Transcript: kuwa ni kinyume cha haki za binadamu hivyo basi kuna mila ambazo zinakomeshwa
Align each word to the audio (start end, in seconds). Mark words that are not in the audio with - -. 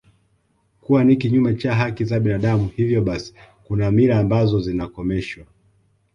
kuwa 0.81 1.03
ni 1.03 1.15
kinyume 1.15 1.55
cha 1.55 1.75
haki 1.75 2.05
za 2.05 2.19
binadamu 2.19 2.67
hivyo 2.67 3.01
basi 3.01 3.33
kuna 3.67 3.91
mila 3.91 4.19
ambazo 4.19 4.59
zinakomeshwa 4.59 5.45